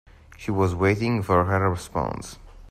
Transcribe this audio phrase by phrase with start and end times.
[0.35, 2.39] She was waiting for her response.